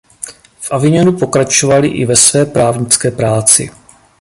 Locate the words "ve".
2.05-2.15